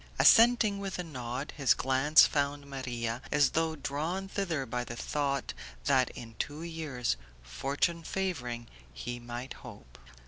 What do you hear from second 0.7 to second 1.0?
with